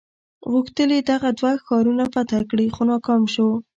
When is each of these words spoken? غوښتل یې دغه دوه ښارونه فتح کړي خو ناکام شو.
غوښتل 0.51 0.89
یې 0.95 1.01
دغه 1.11 1.29
دوه 1.39 1.51
ښارونه 1.65 2.03
فتح 2.13 2.41
کړي 2.51 2.67
خو 2.75 2.81
ناکام 2.89 3.21
شو. 3.33 3.47